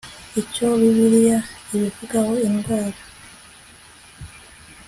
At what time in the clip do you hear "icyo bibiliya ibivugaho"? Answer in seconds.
0.41-2.33